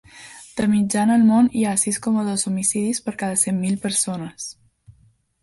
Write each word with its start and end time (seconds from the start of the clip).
De 0.59 0.67
mitjana 0.69 1.13
al 1.17 1.25
món 1.27 1.49
hi 1.59 1.65
ha 1.65 1.73
sis 1.81 1.99
coma 2.07 2.23
dos 2.31 2.47
homicidis 2.53 3.03
per 3.11 3.15
cada 3.25 3.37
cent 3.43 3.61
mil 3.67 3.79
persones. 3.87 4.51